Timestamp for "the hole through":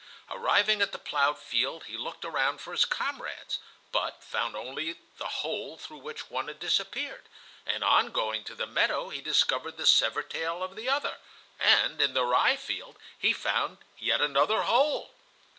5.19-5.99